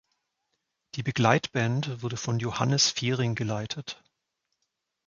Die 0.95 1.03
Begleitband 1.03 2.01
wurde 2.01 2.17
von 2.17 2.39
Johannes 2.39 2.89
Fehring 2.89 3.35
geleitet. 3.35 4.03